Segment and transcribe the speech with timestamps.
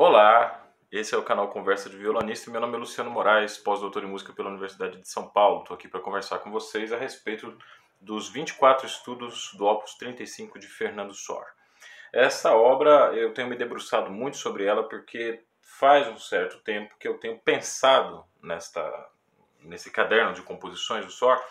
[0.00, 2.52] Olá, esse é o canal Conversa de Violonista.
[2.52, 5.62] Meu nome é Luciano Moraes, pós-doutor em música pela Universidade de São Paulo.
[5.62, 7.58] Estou aqui para conversar com vocês a respeito
[8.00, 11.44] dos 24 estudos do Opus 35 de Fernando Sor.
[12.12, 17.08] Essa obra eu tenho me debruçado muito sobre ela porque faz um certo tempo que
[17.08, 19.10] eu tenho pensado nesta,
[19.58, 21.42] nesse caderno de composições do Sor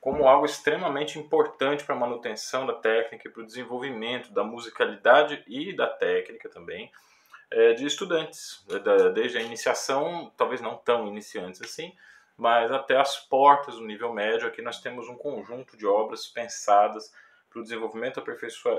[0.00, 5.44] como algo extremamente importante para a manutenção da técnica e para o desenvolvimento da musicalidade
[5.46, 6.90] e da técnica também
[7.76, 8.80] de estudantes, né,
[9.14, 11.94] desde a iniciação, talvez não tão iniciantes assim,
[12.36, 14.48] mas até as portas do nível médio.
[14.48, 17.12] Aqui nós temos um conjunto de obras pensadas
[17.48, 18.22] para o desenvolvimento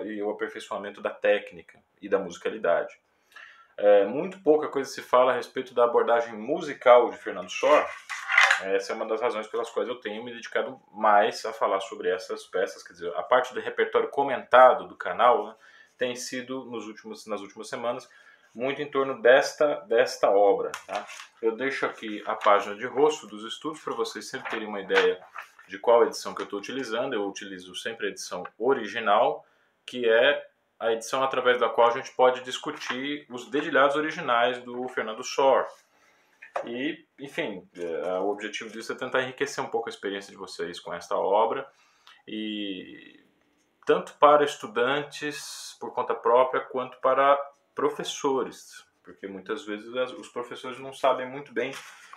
[0.06, 3.00] e o aperfeiçoamento da técnica e da musicalidade.
[3.78, 7.86] É, muito pouca coisa se fala a respeito da abordagem musical de Fernando Sor.
[8.62, 12.10] Essa é uma das razões pelas quais eu tenho me dedicado mais a falar sobre
[12.10, 12.84] essas peças.
[12.84, 15.56] Quer dizer, a parte do repertório comentado do canal né,
[15.98, 18.10] tem sido, nos últimos, nas últimas semanas,
[18.56, 20.72] muito em torno desta, desta obra.
[20.88, 21.06] Tá?
[21.42, 25.22] Eu deixo aqui a página de rosto dos estudos para vocês sempre terem uma ideia
[25.68, 27.14] de qual edição que eu estou utilizando.
[27.14, 29.46] Eu utilizo sempre a edição original,
[29.86, 30.48] que é
[30.80, 35.68] a edição através da qual a gente pode discutir os dedilhados originais do Fernando Sor.
[36.64, 40.80] E, enfim, é, o objetivo disso é tentar enriquecer um pouco a experiência de vocês
[40.80, 41.68] com esta obra
[42.26, 43.22] e
[43.86, 47.38] tanto para estudantes por conta própria quanto para
[47.76, 49.88] professores, porque muitas vezes
[50.18, 51.72] os professores não sabem muito bem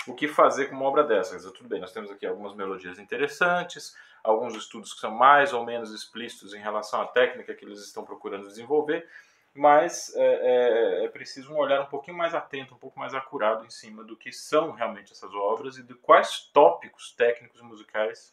[0.06, 1.36] o que fazer com uma obra dessa.
[1.36, 5.64] Dizer, tudo bem, nós temos aqui algumas melodias interessantes, alguns estudos que são mais ou
[5.64, 9.06] menos explícitos em relação à técnica que eles estão procurando desenvolver,
[9.54, 13.64] mas é, é, é, preciso um olhar um pouquinho mais atento, um pouco mais acurado
[13.66, 18.32] em cima do que são realmente essas obras e de quais tópicos técnicos musicais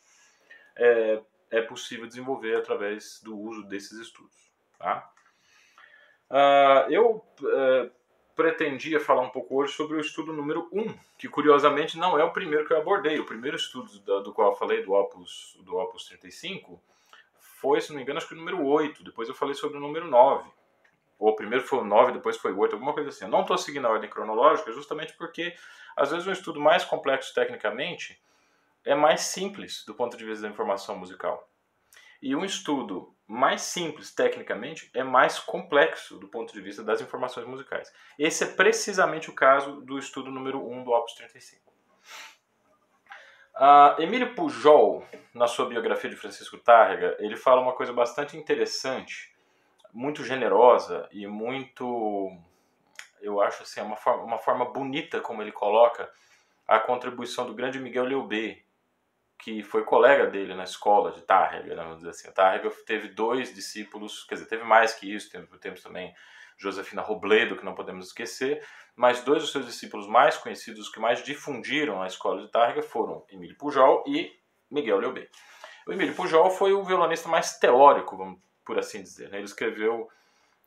[0.75, 4.35] é, é possível desenvolver através do uso desses estudos.
[4.77, 5.09] Tá?
[6.29, 7.91] Uh, eu uh,
[8.35, 12.31] pretendia falar um pouco hoje sobre o estudo número 1, que curiosamente não é o
[12.33, 13.19] primeiro que eu abordei.
[13.19, 16.81] O primeiro estudo do, do qual eu falei, do Opus, do Opus 35,
[17.39, 19.03] foi, se não me engano, acho que o número 8.
[19.03, 20.49] Depois eu falei sobre o número 9.
[21.17, 23.25] Ou primeiro foi o 9, depois foi o 8, alguma coisa assim.
[23.25, 25.55] Eu não estou seguindo a ordem cronológica justamente porque,
[25.95, 28.21] às vezes, um estudo mais complexo tecnicamente
[28.83, 31.49] é mais simples do ponto de vista da informação musical.
[32.25, 37.45] E um estudo mais simples tecnicamente é mais complexo do ponto de vista das informações
[37.45, 37.93] musicais.
[38.17, 41.71] Esse é precisamente o caso do estudo número 1 do Opus 35.
[43.53, 49.31] Uh, Emílio Pujol, na sua biografia de Francisco Tárrega, ele fala uma coisa bastante interessante,
[49.93, 52.35] muito generosa e muito,
[53.21, 56.11] eu acho assim, uma forma, uma forma bonita como ele coloca
[56.67, 58.64] a contribuição do grande Miguel Leubé
[59.37, 62.31] que foi colega dele na escola de Tárrega, né, vamos dizer assim.
[62.31, 66.13] Tárrega teve dois discípulos, quer dizer, teve mais que isso, temos, temos também
[66.57, 68.65] Josefina Robledo, que não podemos esquecer,
[68.95, 73.25] mas dois dos seus discípulos mais conhecidos, que mais difundiram a escola de Tárrega, foram
[73.29, 74.31] Emílio Pujol e
[74.71, 75.29] Miguel Leobé.
[75.85, 79.29] O Emílio Pujol foi o violonista mais teórico, por assim dizer.
[79.29, 79.37] Né?
[79.37, 80.09] Ele escreveu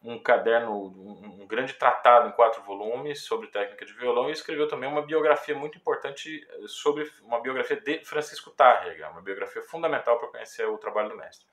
[0.02, 4.88] um caderno, um, grande tratado em quatro volumes sobre técnica de violão e escreveu também
[4.88, 10.28] uma biografia muito importante eh, sobre uma biografia de Francisco Tárrega, uma biografia fundamental para
[10.28, 11.44] conhecer o trabalho do mestre.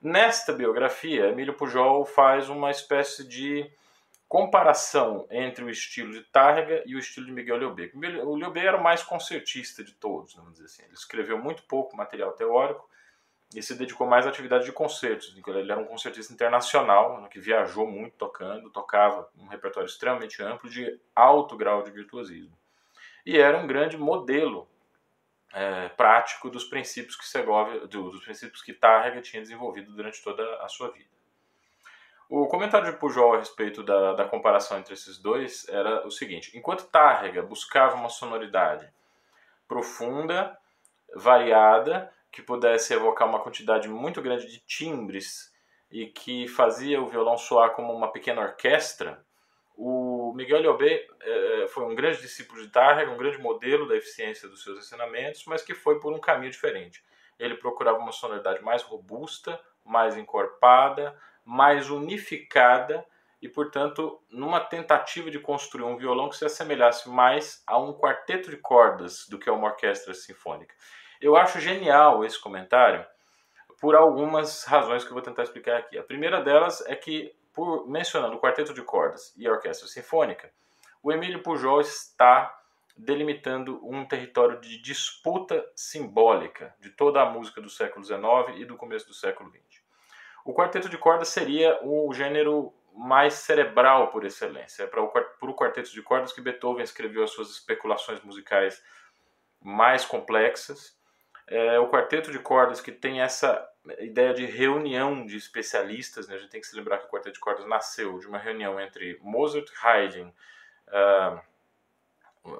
[0.00, 3.70] Nesta biografia, Emílio Pujol faz uma espécie de
[4.32, 7.90] comparação entre o estilo de Tárrega e o estilo de Miguel Leobé.
[8.24, 10.82] O Leobé era o mais concertista de todos, vamos dizer assim.
[10.84, 12.88] Ele escreveu muito pouco material teórico,
[13.54, 15.34] e se dedicou mais à atividade de concertos.
[15.46, 20.70] Ele era um concertista internacional, né, que viajou muito tocando, tocava um repertório extremamente amplo
[20.70, 22.56] de alto grau de virtuosismo.
[23.24, 24.68] E era um grande modelo
[25.52, 30.68] é, prático dos princípios que Segovia, dos princípios que Tárrega tinha desenvolvido durante toda a
[30.68, 31.10] sua vida.
[32.28, 36.56] O comentário de Pujol a respeito da, da comparação entre esses dois era o seguinte:
[36.56, 38.90] enquanto Tárrega buscava uma sonoridade
[39.68, 40.58] profunda,
[41.14, 45.52] variada que pudesse evocar uma quantidade muito grande de timbres
[45.90, 49.22] e que fazia o violão soar como uma pequena orquestra,
[49.76, 54.48] o Miguel Liobé eh, foi um grande discípulo de Tárrega, um grande modelo da eficiência
[54.48, 57.02] dos seus ensinamentos, mas que foi por um caminho diferente.
[57.38, 63.04] Ele procurava uma sonoridade mais robusta, mais encorpada, mais unificada
[63.40, 68.50] e, portanto, numa tentativa de construir um violão que se assemelhasse mais a um quarteto
[68.50, 70.74] de cordas do que a uma orquestra sinfônica.
[71.22, 73.06] Eu acho genial esse comentário
[73.80, 75.96] por algumas razões que eu vou tentar explicar aqui.
[75.96, 80.52] A primeira delas é que, por mencionando o quarteto de cordas e a orquestra sinfônica,
[81.00, 82.60] o Emílio Pujol está
[82.96, 88.76] delimitando um território de disputa simbólica de toda a música do século XIX e do
[88.76, 89.80] começo do século XX.
[90.44, 94.82] O quarteto de cordas seria o gênero mais cerebral por excelência.
[94.82, 98.82] É para o quarteto de cordas que Beethoven escreveu as suas especulações musicais
[99.60, 101.00] mais complexas.
[101.46, 103.68] É o quarteto de cordas que tem essa
[103.98, 106.28] ideia de reunião de especialistas.
[106.28, 106.36] Né?
[106.36, 108.80] A gente tem que se lembrar que o quarteto de cordas nasceu de uma reunião
[108.80, 110.28] entre Mozart, Haydn,
[110.88, 111.40] uh,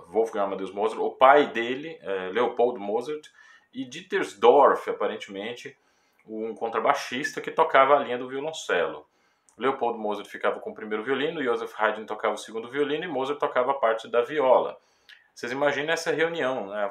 [0.09, 3.29] Wolfgang Amadeus Mozart, o pai dele, uh, Leopold Mozart,
[3.73, 5.77] e Dietersdorf, aparentemente,
[6.27, 9.07] um contrabaixista que tocava a linha do violoncelo.
[9.57, 13.39] Leopold Mozart ficava com o primeiro violino, Joseph Haydn tocava o segundo violino e Mozart
[13.39, 14.79] tocava a parte da viola.
[15.35, 16.91] Vocês imaginem essa reunião, né?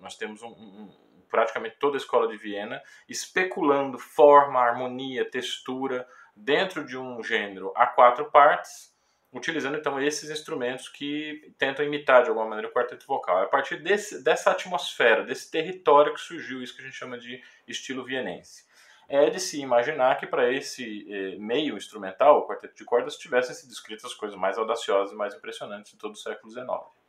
[0.00, 0.92] Nós temos um, um,
[1.30, 7.86] praticamente toda a escola de Viena especulando forma, harmonia, textura dentro de um gênero a
[7.86, 8.92] quatro partes,
[9.32, 13.40] utilizando então esses instrumentos que tentam imitar de alguma maneira o quarteto vocal.
[13.40, 17.18] É a partir desse, dessa atmosfera, desse território que surgiu isso que a gente chama
[17.18, 18.70] de estilo vienense
[19.12, 23.54] é de se imaginar que para esse eh, meio instrumental, o quarteto de cordas, tivessem
[23.54, 27.01] sido escritas as coisas mais audaciosas e mais impressionantes de todo o século XIX.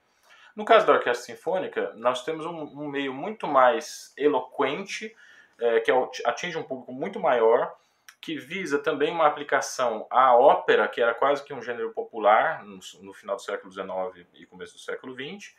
[0.56, 5.16] No caso da orquestra sinfônica, nós temos um, um meio muito mais eloquente,
[5.60, 5.92] eh, que
[6.26, 7.76] atinge um público muito maior,
[8.22, 12.80] que visa também uma aplicação à ópera, que era quase que um gênero popular no,
[13.02, 15.54] no final do século XIX e começo do século XX,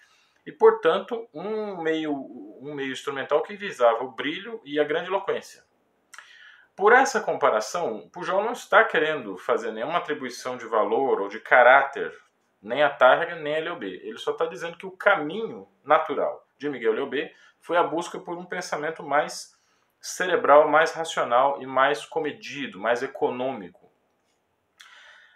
[0.47, 5.63] e portanto um meio, um meio instrumental que visava o brilho e a grande eloquência.
[6.77, 12.13] Por essa comparação, Pujol não está querendo fazer nenhuma atribuição de valor ou de caráter,
[12.65, 13.87] nem a Targa nem a Leobé.
[13.87, 18.37] Ele só está dizendo que o caminho natural de Miguel Leobé foi a busca por
[18.37, 19.55] um pensamento mais
[20.01, 23.93] cerebral, mais racional e mais comedido, mais econômico.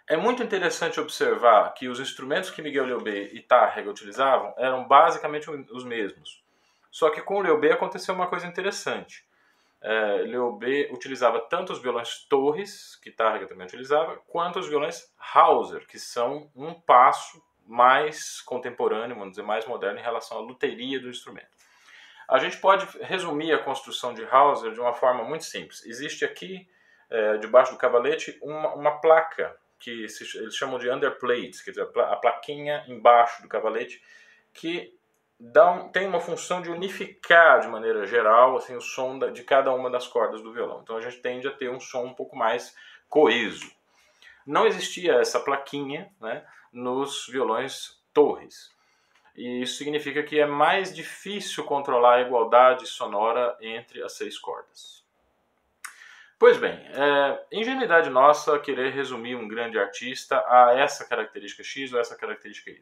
[0.07, 5.49] É muito interessante observar que os instrumentos que Miguel Leobé e Tárrega utilizavam eram basicamente
[5.49, 6.43] os mesmos.
[6.89, 9.28] Só que com o Leobé aconteceu uma coisa interessante
[9.81, 15.87] é, Leobé utilizava tanto os violões Torres, que Targa também utilizava, quanto os violões Hauser,
[15.87, 21.09] que são um passo mais contemporâneo, vamos dizer, mais moderno em relação à luteria do
[21.09, 21.47] instrumento.
[22.27, 25.85] A gente pode resumir a construção de Hauser de uma forma muito simples.
[25.85, 26.67] Existe aqui,
[27.09, 31.83] é, debaixo do cavalete, uma, uma placa que se, eles chamam de underplate, quer dizer,
[31.83, 34.03] a plaquinha embaixo do cavalete,
[34.53, 34.98] que
[35.39, 39.43] dá um, tem uma função de unificar de maneira geral assim, o som da, de
[39.43, 40.81] cada uma das cordas do violão.
[40.83, 42.75] Então a gente tende a ter um som um pouco mais
[43.07, 43.71] coeso.
[44.45, 48.75] Não existia essa plaquinha né, nos violões Torres.
[49.35, 55.05] E isso significa que é mais difícil controlar a igualdade sonora entre as seis cordas.
[56.37, 61.99] Pois bem, é ingenuidade nossa querer resumir um grande artista a essa característica X ou
[61.99, 62.81] essa característica Y.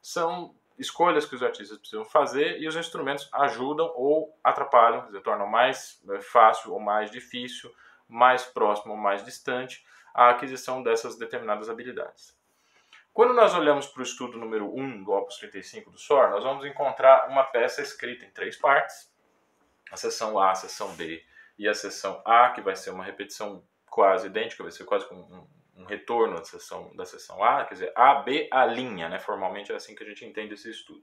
[0.00, 5.22] São escolhas que os artistas precisam fazer e os instrumentos ajudam ou atrapalham, quer dizer,
[5.22, 7.74] tornam mais né, fácil ou mais difícil,
[8.08, 9.84] mais próximo ou mais distante
[10.14, 12.36] a aquisição dessas determinadas habilidades.
[13.12, 16.64] Quando nós olhamos para o estudo número 1 do Opus 35 do SOR, nós vamos
[16.64, 19.12] encontrar uma peça escrita em três partes,
[19.90, 21.24] a seção A, a seção B
[21.58, 25.46] e a seção A, que vai ser uma repetição quase idêntica, vai ser quase um,
[25.78, 29.18] um retorno da sessão, da sessão A, quer dizer, A, B, a linha, né?
[29.18, 31.02] formalmente é assim que a gente entende esse estudo.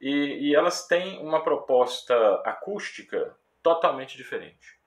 [0.00, 4.78] E, e elas têm uma proposta acústica totalmente diferente,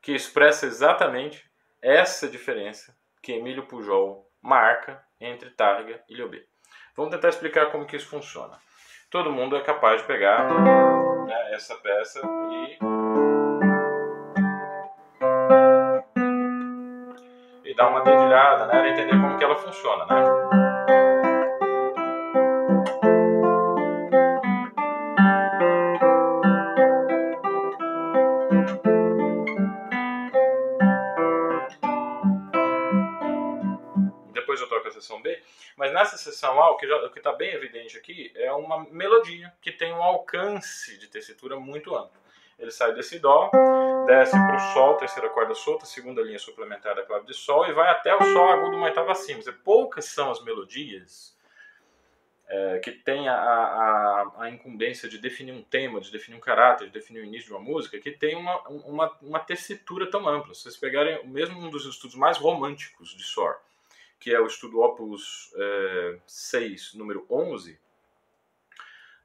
[0.00, 1.50] que expressa exatamente
[1.82, 6.44] essa diferença que Emílio Pujol marca entre Targa e Liobé.
[6.94, 8.58] Vamos tentar explicar como que isso funciona.
[9.10, 10.46] Todo mundo é capaz de pegar
[11.26, 12.78] né, essa peça e
[17.76, 20.14] dar uma dedilhada nela né, e entender como que ela funciona, né?
[34.32, 35.38] Depois eu toco a seção B,
[35.76, 36.86] mas nessa seção A, o que
[37.18, 42.25] está bem evidente aqui é uma melodia que tem um alcance de tessitura muito amplo.
[42.58, 43.50] Ele sai desse Dó,
[44.06, 47.72] desce para o Sol, terceira corda solta, segunda linha suplementar da clave de Sol e
[47.72, 49.40] vai até o Sol agudo uma oitava acima.
[49.64, 51.36] Poucas são as melodias
[52.48, 56.86] é, que têm a, a, a, incumbência de definir um tema, de definir um caráter,
[56.86, 60.54] de definir o início de uma música, que tem uma, uma, uma tessitura tão ampla.
[60.54, 63.56] Se vocês pegarem mesmo um dos estudos mais românticos de Sor,
[64.18, 67.78] que é o estudo Opus é, 6, número 11,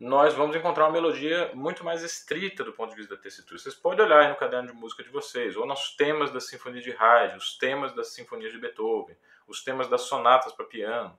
[0.02, 3.60] nós vamos encontrar uma melodia muito mais estrita do ponto de vista da tessitura.
[3.60, 6.92] Vocês podem olhar no caderno de música de vocês, ou nos temas da Sinfonia de
[6.92, 9.16] Haydn, os temas das Sinfonias de Beethoven,
[9.48, 11.16] os temas das sonatas para piano.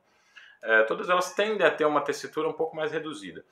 [0.60, 3.44] É, todas elas tendem a ter uma tessitura um pouco mais reduzida.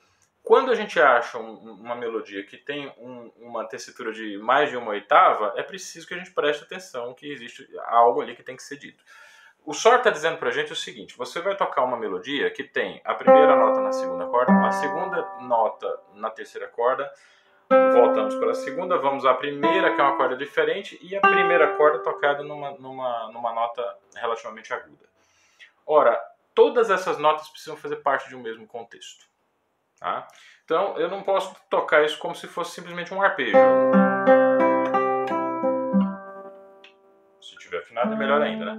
[0.43, 4.75] Quando a gente acha um, uma melodia que tem um, uma tessitura de mais de
[4.75, 8.57] uma oitava, é preciso que a gente preste atenção que existe algo ali que tem
[8.57, 9.01] que ser dito.
[9.63, 12.63] O SOR está dizendo para a gente o seguinte: você vai tocar uma melodia que
[12.63, 17.11] tem a primeira nota na segunda corda, a segunda nota na terceira corda,
[17.69, 21.75] voltamos para a segunda, vamos à primeira, que é uma corda diferente, e a primeira
[21.77, 25.05] corda tocada numa, numa, numa nota relativamente aguda.
[25.85, 26.19] Ora,
[26.55, 29.25] todas essas notas precisam fazer parte de um mesmo contexto.
[29.99, 30.27] Tá?
[30.65, 33.57] Então, eu não posso tocar isso como se fosse simplesmente um arpejo.
[37.39, 38.77] Se tiver afinado, é melhor ainda, né?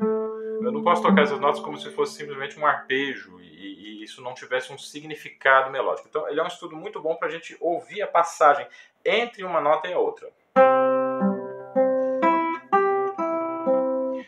[0.61, 4.21] Eu não posso tocar essas notas como se fosse simplesmente um arpejo e, e isso
[4.21, 6.09] não tivesse um significado melódico.
[6.09, 8.67] Então, ele é um estudo muito bom para a gente ouvir a passagem
[9.05, 10.31] entre uma nota e a outra.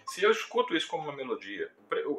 [0.06, 1.70] Se eu escuto isso como uma melodia,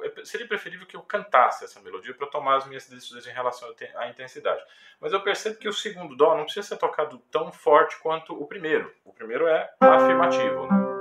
[0.04, 3.74] é, seria preferível que eu cantasse essa melodia para tomar as minhas decisões em relação
[3.96, 4.62] à intensidade.
[5.00, 8.46] Mas eu percebo que o segundo dó não precisa ser tocado tão forte quanto o
[8.46, 8.94] primeiro.
[9.06, 10.68] O primeiro é afirmativo.
[10.68, 10.95] Né?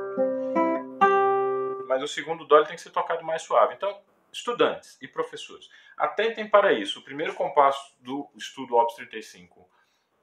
[1.94, 3.74] Mas o segundo dó tem que ser tocado mais suave.
[3.74, 3.96] Então,
[4.32, 6.98] estudantes e professores, atentem para isso.
[6.98, 9.64] O primeiro compasso do estudo Opus 35,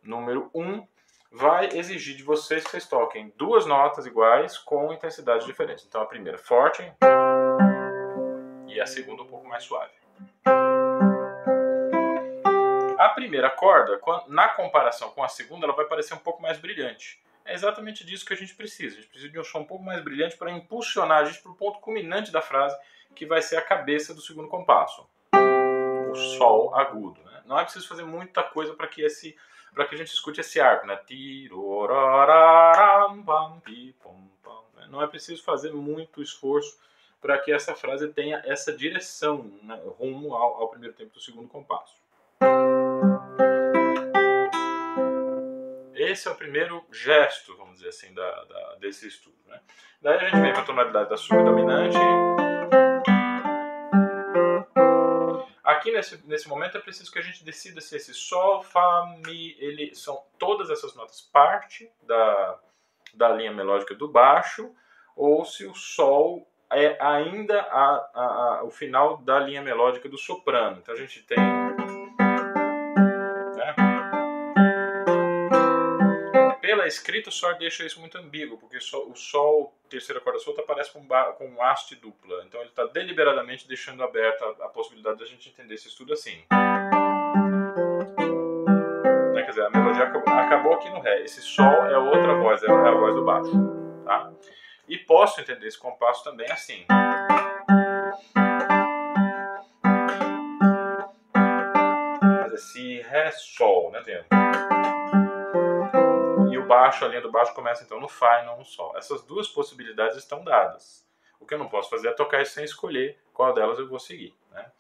[0.04, 0.86] número 1,
[1.32, 5.86] vai exigir de vocês que vocês toquem duas notas iguais com intensidades diferentes.
[5.86, 6.84] Então, a primeira forte
[8.68, 9.94] e a segunda um pouco mais suave.
[12.98, 13.98] A primeira corda,
[14.28, 17.24] na comparação com a segunda, ela vai parecer um pouco mais brilhante.
[17.46, 18.98] É exatamente disso que a gente precisa.
[18.98, 21.52] A gente precisa de um som um pouco mais brilhante para impulsionar a gente para
[21.52, 22.78] o ponto culminante da frase,
[23.16, 25.08] que vai ser a cabeça do segundo compasso.
[25.34, 27.22] O sol agudo.
[27.24, 27.42] Né?
[27.46, 29.36] Não é preciso fazer muita coisa para que esse
[29.74, 30.98] para que a gente escute esse arco, né?
[34.90, 36.78] Não é preciso fazer muito esforço
[37.22, 39.80] para que essa frase tenha essa direção né?
[39.98, 41.96] rumo ao, ao primeiro tempo do segundo compasso.
[46.12, 49.38] Esse é o primeiro gesto, vamos dizer assim, da, da desse estudo.
[49.48, 49.60] Né?
[50.02, 51.98] Daí a gente vem para a tonalidade da subdominante.
[55.64, 59.56] Aqui nesse, nesse momento é preciso que a gente decida se esse Sol, Fá, Mi,
[59.60, 62.60] ele são todas essas notas parte da,
[63.14, 64.74] da linha melódica do baixo,
[65.16, 68.24] ou se o Sol é ainda a, a,
[68.60, 70.80] a, o final da linha melódica do soprano.
[70.82, 71.38] Então a gente tem
[76.92, 81.06] escrita Sol deixa isso muito ambíguo, porque o Sol, terceira corda solta, aparece com,
[81.38, 82.44] com um haste dupla.
[82.46, 86.44] Então ele está deliberadamente deixando aberta a, a possibilidade da gente entender esse estudo assim.
[89.34, 89.44] Né?
[89.44, 91.24] Quer dizer, a melodia acabou, acabou, aqui no Ré.
[91.24, 93.52] Esse Sol é outra voz, é a voz do baixo.
[94.06, 94.32] Tá?
[94.88, 96.86] E posso entender esse compasso também assim.
[102.42, 104.02] Mas é Si, Ré, Sol, né?
[104.02, 104.16] Tem
[106.72, 108.98] baixo, a linha do baixo começa então no Fá e não no Sol.
[108.98, 111.06] Essas duas possibilidades estão dadas.
[111.38, 114.00] O que eu não posso fazer é tocar isso sem escolher qual delas eu vou
[114.00, 114.34] seguir.
[114.52, 114.72] Né?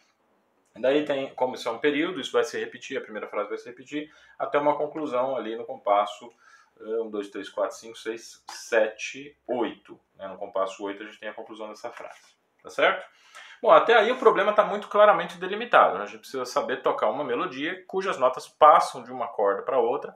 [0.77, 3.57] Daí tem, como isso é um período, isso vai se repetir, a primeira frase vai
[3.57, 6.31] se repetir, até uma conclusão ali no compasso
[6.79, 9.99] 1, 2, 3, 4, 5, 6, 7, 8.
[10.15, 10.27] Né?
[10.29, 12.21] No compasso 8 a gente tem a conclusão dessa frase.
[12.63, 13.05] Tá certo?
[13.61, 15.97] Bom, até aí o problema está muito claramente delimitado.
[15.97, 16.03] Né?
[16.03, 20.15] A gente precisa saber tocar uma melodia cujas notas passam de uma corda para outra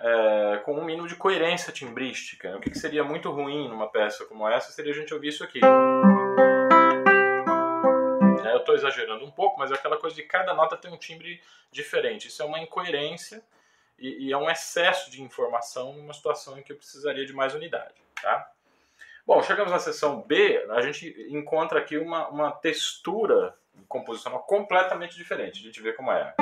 [0.00, 2.56] é, com um mínimo de coerência timbrística.
[2.56, 5.44] O que, que, seria muito ruim numa peça como essa seria a gente ouvir isso
[5.44, 5.60] aqui.
[8.44, 10.96] É, eu estou exagerando um pouco, mas é aquela coisa de cada nota tem um
[10.96, 11.40] timbre
[11.70, 12.28] diferente.
[12.28, 13.42] Isso é uma incoerência
[13.98, 17.54] e, e é um excesso de informação numa situação em que eu precisaria de mais
[17.54, 17.94] unidade.
[18.22, 18.50] Tá?
[19.26, 23.54] Bom, chegamos na seção B, a gente encontra aqui uma, uma textura
[23.86, 25.60] composicional completamente diferente.
[25.60, 26.34] A gente vê como é.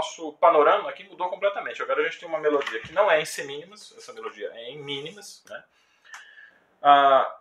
[0.00, 1.82] Nosso panorama aqui mudou completamente.
[1.82, 4.70] Agora a gente tem uma melodia que não é em C mínimas, essa melodia é
[4.70, 5.62] em mínimas, né?
[6.82, 7.36] Ah,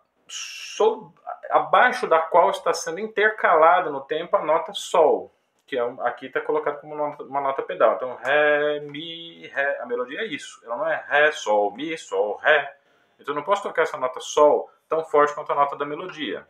[1.49, 5.33] abaixo da qual está sendo intercalada no tempo a nota Sol,
[5.65, 7.95] que é, aqui está colocado como nota, uma nota, pedal.
[7.95, 10.59] Então, Ré, Mi, Ré, a melodia é isso.
[10.65, 12.75] Ela não é Ré, Sol, Mi, Sol, Ré.
[13.17, 16.45] Então eu não posso tocar essa nota Sol tão forte quanto a nota da melodia.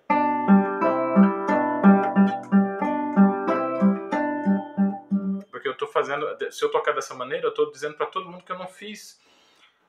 [5.99, 8.67] Fazendo, se eu tocar dessa maneira, eu estou dizendo para todo mundo que eu não
[8.67, 9.19] fiz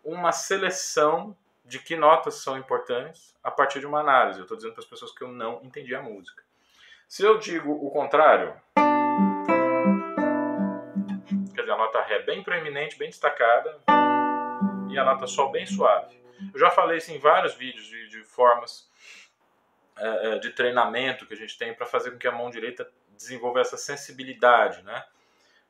[0.03, 4.41] uma seleção de que notas são importantes a partir de uma análise.
[4.41, 6.43] Eu estou dizendo para as pessoas que eu não entendi a música.
[7.09, 8.61] Se eu digo o contrário,
[11.55, 13.79] quer dizer, a nota Ré bem proeminente, bem destacada,
[14.89, 16.21] e a nota Sol bem suave.
[16.53, 18.91] Eu já falei isso em vários vídeos de, de formas
[19.97, 22.91] é, é de treinamento que a gente tem para fazer com que a mão direita
[23.11, 25.05] desenvolva essa sensibilidade, né?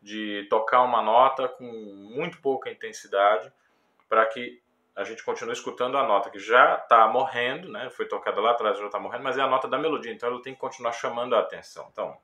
[0.00, 3.52] De tocar uma nota com muito pouca intensidade
[4.08, 4.62] para que
[4.96, 7.88] a gente continue escutando a nota que já está morrendo, né?
[7.90, 10.42] Foi tocada lá atrás, já está morrendo, mas é a nota da melodia, então ela
[10.42, 11.88] tem que continuar chamando a atenção.
[11.92, 12.16] Então,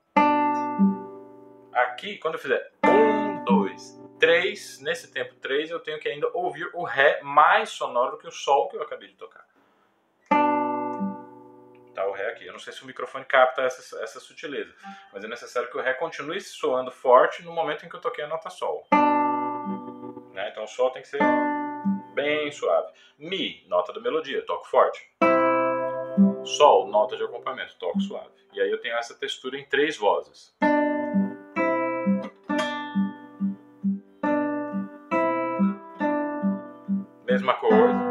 [1.73, 6.69] aqui, quando eu fizer um, dois, três, nesse tempo três, eu tenho que ainda ouvir
[6.73, 9.45] o Ré mais sonoro que o Sol que eu acabei de tocar.
[11.97, 12.45] Tá o Ré aqui.
[12.45, 14.71] Eu não sei se o microfone capta essa, essa sutileza,
[15.11, 18.23] mas é necessário que o Ré continue soando forte no momento em que eu toquei
[18.23, 18.87] a nota Sol.
[20.31, 20.47] Né?
[20.51, 21.19] Então o Sol tem que ser
[22.13, 22.93] bem suave.
[23.17, 25.11] Mi, nota da melodia, toco forte.
[26.45, 28.29] Sol, nota de acompanhamento, toco suave.
[28.53, 30.55] E aí eu tenho essa textura em três vozes.
[37.25, 38.06] Mesma coisa.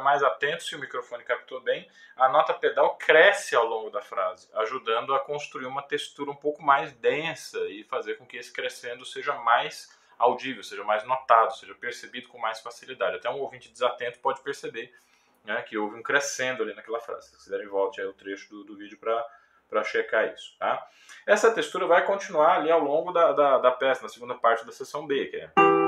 [0.00, 4.00] Estiver mais atento, se o microfone captou bem, a nota pedal cresce ao longo da
[4.00, 8.52] frase, ajudando a construir uma textura um pouco mais densa e fazer com que esse
[8.52, 13.16] crescendo seja mais audível, seja mais notado, seja percebido com mais facilidade.
[13.16, 14.92] Até um ouvinte desatento pode perceber
[15.44, 17.30] né, que houve um crescendo ali naquela frase.
[17.30, 20.56] Se quiserem, volte aí o trecho do, do vídeo para checar isso.
[20.58, 20.86] Tá?
[21.26, 24.72] Essa textura vai continuar ali ao longo da, da, da peça, na segunda parte da
[24.72, 25.79] seção B, que é...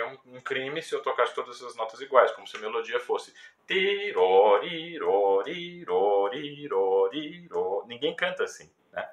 [0.00, 2.98] seria um, um, crime se eu tocasse todas essas notas iguais, como se a melodia
[3.00, 3.34] fosse
[7.86, 9.06] Ninguém canta assim, né?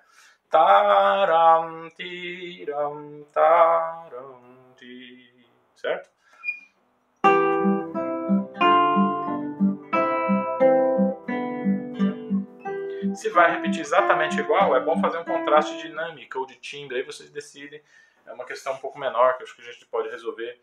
[0.49, 6.09] Taram, tiram, taram, ti, certo?
[13.13, 17.03] Se vai repetir exatamente igual, é bom fazer um contraste dinâmico ou de timbre, aí
[17.03, 17.81] vocês decidem
[18.27, 20.59] é uma questão um pouco menor que acho que a gente pode resolver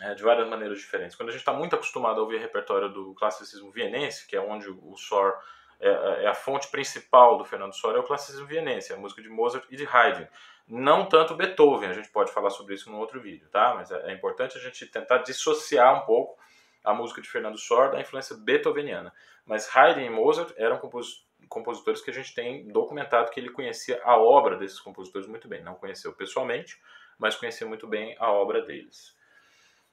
[0.00, 1.16] é, de várias maneiras diferentes.
[1.16, 4.68] Quando a gente está muito acostumado a ouvir repertório do classicismo vienense, que é onde
[4.70, 5.34] o Sor
[5.80, 9.22] é, é, é, a fonte principal do Fernando Sor, é o classicismo vienense, a música
[9.22, 10.26] de Mozart e de Haydn.
[10.68, 13.74] Não tanto Beethoven, a gente pode falar sobre isso num outro vídeo, tá?
[13.74, 16.38] Mas é, é importante a gente tentar dissociar um pouco
[16.82, 19.12] a música de Fernando Sor da influência beethoveniana.
[19.44, 24.00] Mas Haydn e Mozart eram compositores compositores que a gente tem documentado que ele conhecia
[24.04, 25.62] a obra desses compositores muito bem.
[25.62, 26.80] Não conheceu pessoalmente,
[27.18, 29.16] mas conhecia muito bem a obra deles.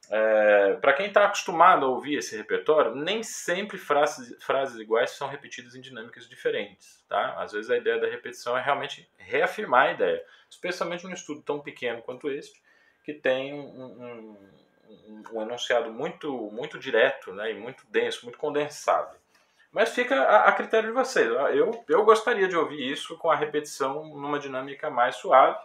[0.09, 5.27] É, Para quem está acostumado a ouvir esse repertório, nem sempre frases, frases iguais são
[5.27, 7.03] repetidas em dinâmicas diferentes.
[7.07, 7.41] Tá?
[7.41, 11.61] Às vezes a ideia da repetição é realmente reafirmar a ideia, especialmente num estudo tão
[11.61, 12.61] pequeno quanto este,
[13.03, 19.17] que tem um, um, um, enunciado muito, muito direto né, e muito denso, muito condensado.
[19.73, 21.27] Mas fica a, a, critério de vocês.
[21.55, 25.59] Eu, eu gostaria de ouvir isso com a repetição numa dinâmica mais suave,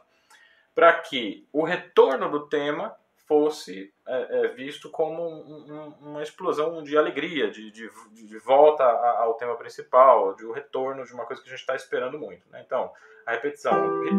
[0.74, 6.82] para que o retorno do tema fosse é, é, visto como um, um, uma explosão
[6.82, 11.26] de alegria, de, de, de volta ao tema principal, de o um retorno de uma
[11.26, 12.48] coisa que a gente está esperando muito.
[12.48, 12.62] Né?
[12.64, 12.90] Então,
[13.26, 13.74] a repetição,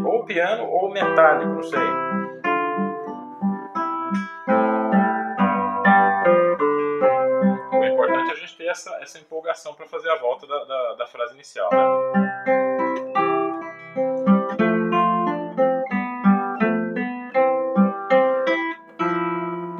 [0.05, 2.08] ou piano ou metálico, não sei.
[8.69, 11.69] Essa, essa empolgação para fazer a volta da, da, da frase inicial.
[11.71, 11.79] Né?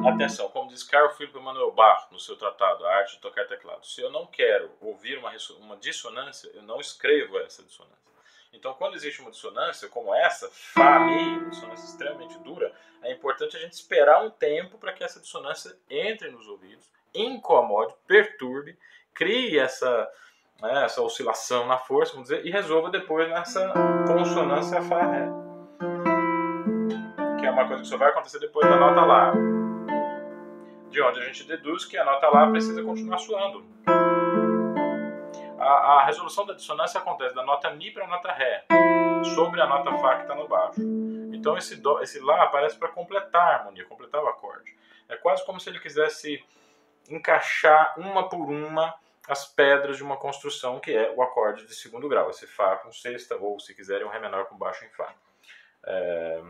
[0.10, 3.86] Atenção, como diz Carl Philipp Manuel Bach no seu tratado A Arte de Tocar Teclado,
[3.86, 7.98] se eu não quero ouvir uma, uma dissonância, eu não escrevo essa dissonância.
[8.52, 12.74] Então, quando existe uma dissonância como essa, Fá, Mi, dissonância extremamente dura,
[13.04, 17.94] é importante a gente esperar um tempo para que essa dissonância entre nos ouvidos incomode,
[18.08, 18.78] perturbe,
[19.14, 20.08] crie essa,
[20.62, 23.74] né, essa oscilação na força, vamos dizer, e resolva depois nessa
[24.08, 25.28] consonância Fá-Ré.
[27.40, 29.34] Que é uma coisa que só vai acontecer depois da nota Lá.
[30.90, 33.64] De onde a gente deduz que a nota Lá precisa continuar soando.
[35.60, 38.66] A, a resolução da dissonância acontece da nota Mi para a nota Ré,
[39.36, 40.82] sobre a nota Fá que está no baixo.
[41.34, 44.76] Então esse, do, esse Lá aparece para completar a harmonia, completar o acorde.
[45.08, 46.44] É quase como se ele quisesse
[47.10, 48.94] encaixar uma por uma
[49.28, 52.92] as pedras de uma construção que é o acorde de segundo grau, esse Fá com
[52.92, 55.14] sexta, ou se quiserem um Ré menor com baixo em Fá.
[55.86, 56.42] É...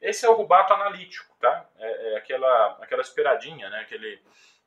[0.00, 1.66] Esse é o rubato analítico, tá?
[1.78, 3.80] É, é aquela, aquela esperadinha, né?
[3.80, 4.20] aquele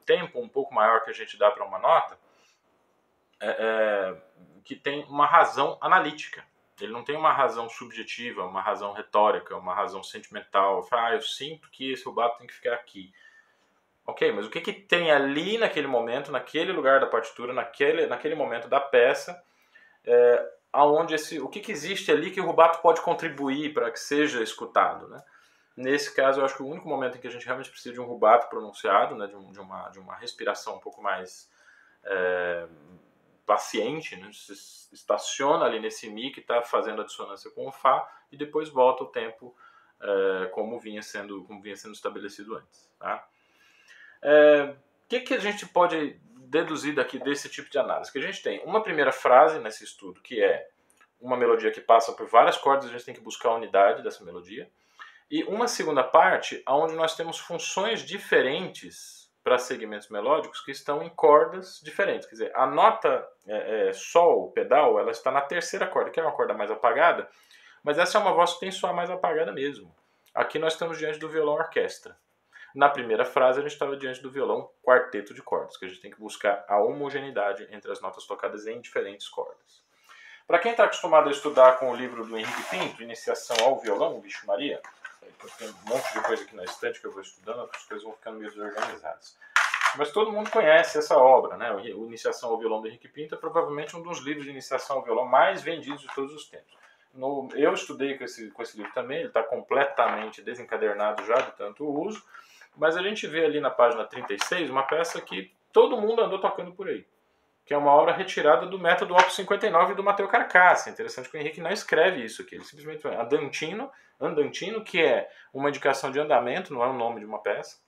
[0.05, 2.17] tempo um pouco maior que a gente dá para uma nota,
[3.45, 4.15] é, é,
[4.63, 6.43] que tem uma razão analítica.
[6.81, 10.85] Ele não tem uma razão subjetiva, uma razão retórica, uma razão sentimental.
[10.91, 13.13] Ah, eu sinto que esse rubato tem que ficar aqui.
[14.05, 18.35] Ok, mas o que, que tem ali naquele momento, naquele lugar da partitura, naquele, naquele
[18.35, 19.41] momento da peça,
[20.03, 23.99] é, aonde esse, o que, que existe ali que o rubato pode contribuir para que
[23.99, 25.23] seja escutado, né?
[25.77, 27.99] Nesse caso, eu acho que o único momento em que a gente realmente precisa de
[27.99, 31.49] um rubato pronunciado, né, de, um, de, uma, de uma respiração um pouco mais
[32.05, 32.65] é,
[33.45, 38.07] paciente, né, se estaciona ali nesse Mi que está fazendo a dissonância com o Fá
[38.31, 39.55] e depois volta o tempo
[40.01, 42.91] é, como, vinha sendo, como vinha sendo estabelecido antes.
[42.99, 43.27] Tá?
[44.21, 44.75] O é,
[45.07, 48.11] que, que a gente pode deduzir daqui desse tipo de análise?
[48.11, 50.67] Que a gente tem uma primeira frase nesse estudo, que é
[51.19, 54.23] uma melodia que passa por várias cordas, a gente tem que buscar a unidade dessa
[54.23, 54.69] melodia.
[55.29, 61.09] E uma segunda parte, onde nós temos funções diferentes para segmentos melódicos que estão em
[61.09, 62.27] cordas diferentes.
[62.27, 66.23] Quer dizer, a nota é, é, Sol, pedal, ela está na terceira corda, que é
[66.23, 67.29] uma corda mais apagada,
[67.83, 69.95] mas essa é uma voz que tem só mais apagada mesmo.
[70.33, 72.17] Aqui nós estamos diante do violão orquestra.
[72.73, 76.01] Na primeira frase, a gente estava diante do violão quarteto de cordas, que a gente
[76.01, 79.85] tem que buscar a homogeneidade entre as notas tocadas em diferentes cordas.
[80.47, 84.19] Para quem está acostumado a estudar com o livro do Henrique Pinto, Iniciação ao Violão,
[84.19, 84.81] Bicho Maria,
[85.57, 88.13] tem um monte de coisa aqui na estante que eu vou estudando, as coisas vão
[88.13, 89.37] ficando meio desorganizadas.
[89.97, 91.71] Mas todo mundo conhece essa obra, né?
[91.73, 95.03] O Iniciação ao Violão do Henrique Pinto é provavelmente um dos livros de iniciação ao
[95.03, 96.75] violão mais vendidos de todos os tempos.
[97.13, 101.51] No, eu estudei com esse, com esse livro também, ele está completamente desencadernado já de
[101.53, 102.21] tanto uso.
[102.75, 106.73] Mas a gente vê ali na página 36 uma peça que todo mundo andou tocando
[106.73, 107.05] por aí,
[107.65, 110.89] que é uma obra retirada do método Opus 59 do Matteo Carcassi.
[110.89, 115.01] É interessante que o Henrique não escreve isso aqui, ele simplesmente vai andantino, andantino, que
[115.01, 117.83] é uma indicação de andamento, não é o nome de uma peça,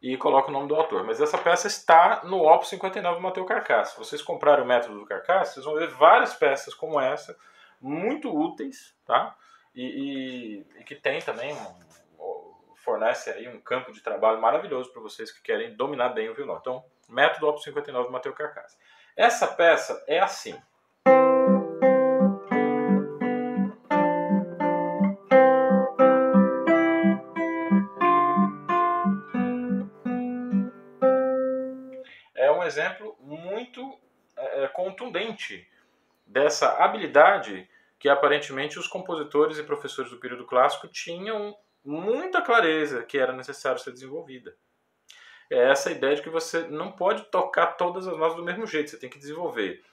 [0.00, 1.04] e coloca o nome do autor.
[1.04, 3.92] Mas essa peça está no Opus 59 do Matteo Carcassi.
[3.92, 7.36] Se vocês comprarem o método do Carcassi, vocês vão ver várias peças como essa,
[7.80, 9.36] muito úteis, tá?
[9.74, 11.92] E, e, e que tem também um,
[12.82, 16.58] fornece aí um campo de trabalho maravilhoso para vocês que querem dominar bem o violão.
[16.60, 18.76] Então, método Op 59 do Matheus Carcas.
[19.16, 20.58] Essa peça é assim.
[32.34, 34.00] É um exemplo muito
[34.36, 35.68] é, contundente
[36.26, 43.18] dessa habilidade que aparentemente os compositores e professores do período clássico tinham muita clareza que
[43.18, 44.56] era necessário ser desenvolvida.
[45.52, 48.90] É essa ideia de que você não pode tocar todas as notas do mesmo jeito,
[48.90, 49.84] você tem que desenvolver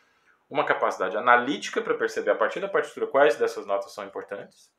[0.50, 4.72] uma capacidade analítica para perceber a partir da partitura quais dessas notas são importantes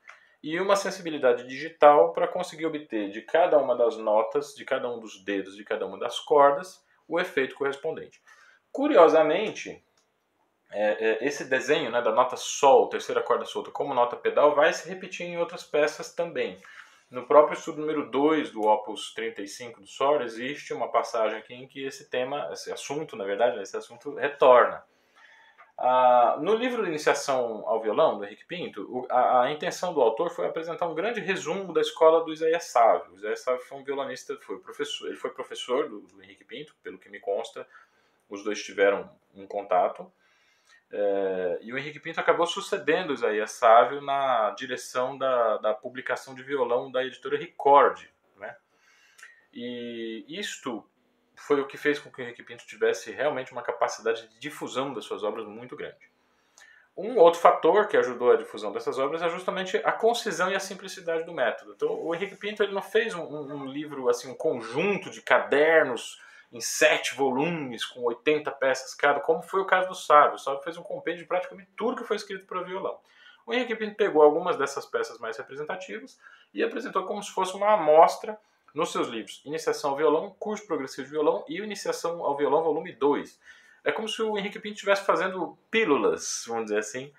[0.43, 4.99] e uma sensibilidade digital para conseguir obter de cada uma das notas, de cada um
[4.99, 8.21] dos dedos, de cada uma das cordas, o efeito correspondente.
[8.73, 9.85] Curiosamente,
[10.73, 14.73] é, é, esse desenho né, da nota Sol, terceira corda solta, como nota pedal, vai
[14.73, 16.61] se repetir em outras peças também.
[17.11, 21.66] No próprio estudo número 2 do Opus 35 do SOR, existe uma passagem aqui em
[21.66, 24.81] que esse tema, esse assunto, na verdade, esse assunto retorna.
[25.77, 30.31] Ah, no livro de iniciação ao violão, do Henrique Pinto, a, a, intenção do autor
[30.31, 33.12] foi apresentar um grande resumo da escola do Isaías Sávio.
[33.12, 36.77] O Isaías Sávio foi um violonista, foi professor, ele foi professor do, do Henrique Pinto,
[36.81, 37.66] pelo que me consta,
[38.29, 40.12] os dois tiveram um contato.
[40.92, 46.42] É, e o Henrique Pinto acabou sucedendo Isaías Sávio na direção da, da publicação de
[46.42, 48.05] violão da editora Record.
[48.37, 48.57] Né?
[49.53, 50.85] E isto
[51.37, 54.92] foi o que fez com que o Henrique Pinto tivesse realmente uma capacidade de difusão
[54.92, 56.11] das suas obras muito grande.
[56.96, 60.61] Um outro fator que ajudou a difusão dessas obras é justamente a concisão e a
[60.61, 61.72] simplicidade do método.
[61.74, 66.20] Então, o Henrique Pinto ele não fez um, um livro, assim, um conjunto de cadernos
[66.53, 70.35] em sete volumes, com 80 peças cada, como foi o caso do Sábio.
[70.35, 72.99] O Sábio fez um compêndio de praticamente tudo que foi escrito para violão.
[73.47, 76.19] O Henrique Pinto pegou algumas dessas peças mais representativas
[76.53, 78.39] e apresentou como se fosse uma amostra
[78.75, 82.93] nos seus livros Iniciação ao Violão, Curso Progressivo de Violão e Iniciação ao Violão, volume
[82.93, 83.41] 2.
[83.83, 87.13] É como se o Henrique Pinto estivesse fazendo pílulas, vamos dizer assim,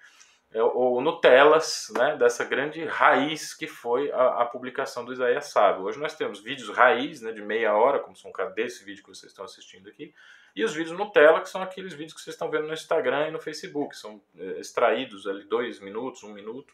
[0.60, 5.86] ou Nutelas né, dessa grande raiz que foi a, a, publicação do Isaías Sábio.
[5.86, 9.32] Hoje nós temos vídeos raiz né, de meia hora, como são desse vídeo que vocês
[9.32, 10.14] estão assistindo aqui,
[10.54, 13.32] e os vídeos Nutella, que são aqueles vídeos que vocês estão vendo no Instagram e
[13.32, 16.74] no Facebook, são é, extraídos ali dois minutos, um minuto,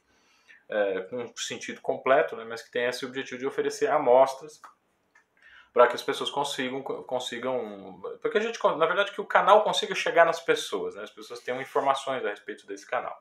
[0.67, 4.59] é, com sentido completo, né, mas que tem esse objetivo de oferecer amostras
[5.71, 9.93] para que as pessoas consigam, consigam, porque a gente, na verdade, que o canal consiga
[9.93, 13.15] chegar nas pessoas, né, as pessoas tenham informações a respeito desse canal.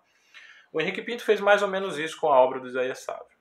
[0.73, 3.37] O Henrique Pinto fez mais ou menos isso com a obra do Isaías Sávio.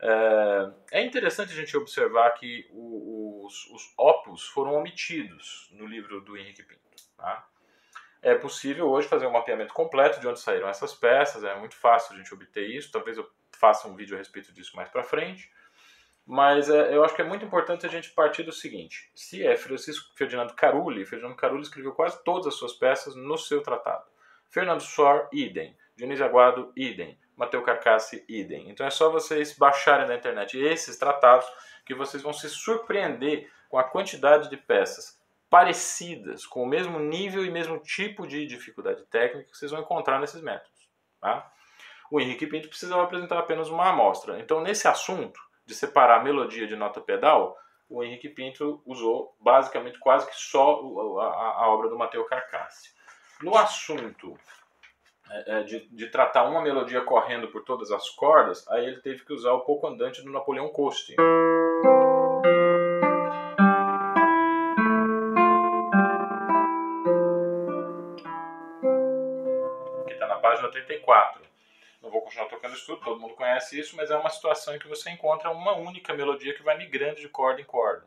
[0.00, 6.36] É, é interessante a gente observar que os, os opus foram omitidos no livro do
[6.36, 6.82] Henrique Pinto.
[7.16, 7.46] Tá?
[8.26, 12.12] é possível hoje fazer um mapeamento completo de onde saíram essas peças, é muito fácil
[12.12, 15.48] a gente obter isso, talvez eu faça um vídeo a respeito disso mais para frente.
[16.26, 19.56] Mas é, eu acho que é muito importante a gente partir do seguinte: se é
[19.56, 24.04] Francisco Ferdinando Carulli, Ferdinando Carulli escreveu quase todas as suas peças no seu tratado.
[24.50, 25.76] Fernando Sor, idem.
[25.96, 27.18] Dionísio Aguado, idem.
[27.36, 28.70] Mateu Carcassi, idem.
[28.70, 31.46] Então é só vocês baixarem na internet esses tratados
[31.84, 37.44] que vocês vão se surpreender com a quantidade de peças parecidas, com o mesmo nível
[37.44, 40.88] e mesmo tipo de dificuldade técnica que vocês vão encontrar nesses métodos.
[41.20, 41.50] Tá?
[42.10, 44.38] O Henrique Pinto precisava apresentar apenas uma amostra.
[44.40, 47.56] Então, nesse assunto, de separar melodia de nota pedal,
[47.88, 50.80] o Henrique Pinto usou basicamente quase que só
[51.20, 52.94] a, a obra do Matteo Carcassi.
[53.42, 54.38] No assunto
[55.64, 59.52] de, de, tratar uma melodia correndo por todas as cordas, aí ele teve que usar
[59.52, 61.16] o pouco andante do Napoleão Coste.
[70.06, 71.46] Que está na página 34
[72.06, 74.78] não vou continuar tocando isso tudo, todo mundo conhece isso, mas é uma situação em
[74.78, 78.05] que você encontra uma única melodia que vai migrando de corda em corda.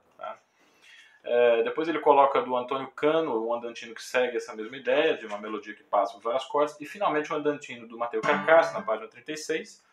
[1.24, 5.26] É, depois ele coloca do Antônio Cano, um andantino que segue essa mesma ideia, de
[5.26, 8.82] uma melodia que passa por várias cordas, e finalmente o andantino do Mateu Carcasso, na
[8.82, 9.84] página 36,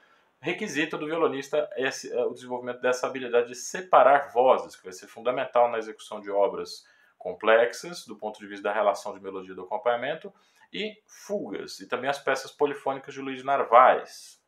[0.40, 5.08] requisita do violonista esse, é, o desenvolvimento dessa habilidade de separar vozes, que vai ser
[5.08, 6.86] fundamental na execução de obras
[7.18, 10.32] complexas, do ponto de vista da relação de melodia do acompanhamento,
[10.72, 14.40] e fugas, e também as peças polifônicas de Luiz Narvaez.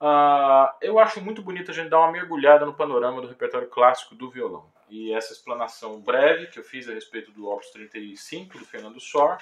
[0.00, 4.14] Uh, eu acho muito bonito a gente dar uma mergulhada no panorama do repertório clássico
[4.14, 4.64] do violão.
[4.88, 9.36] E essa explanação breve que eu fiz a respeito do Opus 35 do Fernando Sor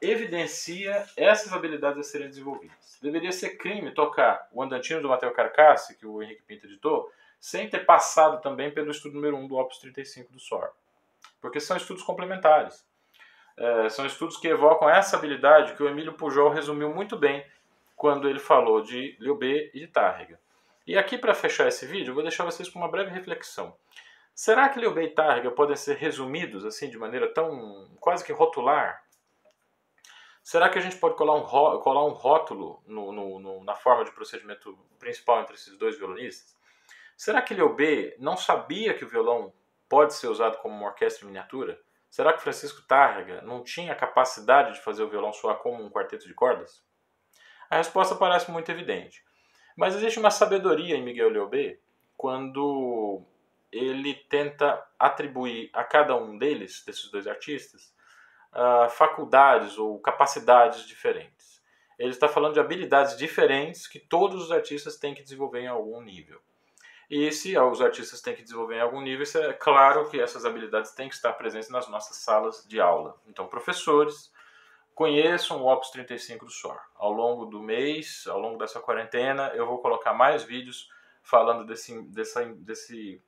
[0.00, 2.98] evidencia essas habilidades a serem desenvolvidas.
[3.02, 7.68] Deveria ser crime tocar o Andantino do Matteo Carcassi, que o Henrique Pinto editou, sem
[7.68, 10.70] ter passado também pelo estudo número 1 do Opus 35 do Sor.
[11.40, 12.86] Porque são estudos complementares.
[13.56, 17.44] É, são estudos que evocam essa habilidade que o Emílio Pujol resumiu muito bem
[17.98, 20.40] quando ele falou de Liubé e de Tárrega.
[20.86, 23.76] E aqui, para fechar esse vídeo, eu vou deixar vocês com uma breve reflexão.
[24.32, 29.02] Será que Liubé e Tárrega podem ser resumidos assim de maneira tão quase que rotular?
[30.44, 34.04] Será que a gente pode colar um, colar um rótulo no, no, no, na forma
[34.04, 36.56] de procedimento principal entre esses dois violonistas?
[37.16, 39.52] Será que Liubé não sabia que o violão
[39.88, 41.78] pode ser usado como uma orquestra em miniatura?
[42.08, 46.26] Será que Francisco Tárrega não tinha capacidade de fazer o violão soar como um quarteto
[46.28, 46.86] de cordas?
[47.70, 49.22] A resposta parece muito evidente.
[49.76, 51.78] Mas existe uma sabedoria em Miguel Leobé
[52.16, 53.22] quando
[53.70, 57.94] ele tenta atribuir a cada um deles, desses dois artistas,
[58.52, 61.62] uh, faculdades ou capacidades diferentes.
[61.98, 66.00] Ele está falando de habilidades diferentes que todos os artistas têm que desenvolver em algum
[66.00, 66.40] nível.
[67.10, 70.92] E se os artistas têm que desenvolver em algum nível, é claro que essas habilidades
[70.92, 73.16] têm que estar presentes nas nossas salas de aula.
[73.26, 74.30] Então, professores,
[74.98, 76.76] conheçam o Opus 35 do SOR.
[76.96, 80.90] Ao longo do mês, ao longo dessa quarentena, eu vou colocar mais vídeos
[81.22, 83.22] falando desse, dessa, desse,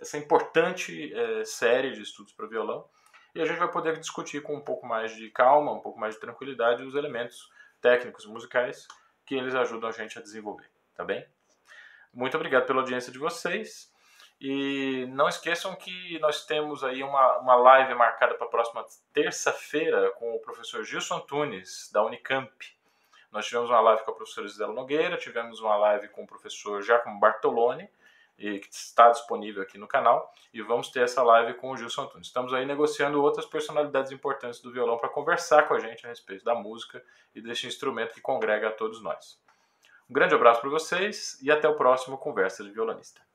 [0.00, 2.88] essa importante é, série de estudos para violão.
[3.34, 6.14] E a gente vai poder discutir com um pouco mais de calma, um pouco mais
[6.14, 7.50] de tranquilidade os elementos
[7.82, 8.88] técnicos musicais
[9.26, 10.70] que eles ajudam a gente a desenvolver.
[10.94, 11.26] Tá bem?
[12.14, 13.92] Muito obrigado pela audiência de vocês.
[14.40, 20.10] E não esqueçam que nós temos aí uma, uma live marcada para a próxima terça-feira
[20.12, 22.50] com o professor Gilson Antunes, da Unicamp.
[23.30, 26.80] Nós tivemos uma live com a professora Isabela Nogueira, tivemos uma live com o professor
[26.80, 27.86] Giacomo Bartoloni,
[28.38, 32.28] que está disponível aqui no canal, e vamos ter essa live com o Gilson Antunes.
[32.28, 36.42] Estamos aí negociando outras personalidades importantes do violão para conversar com a gente a respeito
[36.42, 39.38] da música e deste instrumento que congrega a todos nós.
[40.08, 43.29] Um grande abraço para vocês e até o próximo Conversa de Violonista.